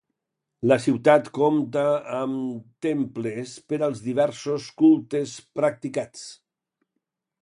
[0.69, 1.83] La ciutat compta
[2.21, 6.25] amb temples per als diversos cultes practicats.